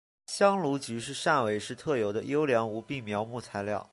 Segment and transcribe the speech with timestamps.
[0.25, 3.87] 香炉桔是汕尾市特有的优良无病苗木材料。